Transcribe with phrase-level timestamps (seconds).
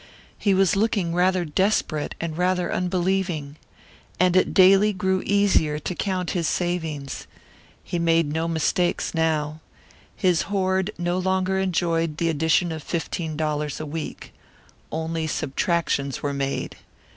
[0.39, 3.57] He was looking rather desperate and rather unbelieving.
[4.19, 7.27] And it daily grew easier to count his savings.
[7.83, 9.59] He made no mistakes now.
[10.15, 14.33] His hoard no longer enjoyed the addition of fifteen dollars a week.
[14.91, 16.77] Only subtractions were made.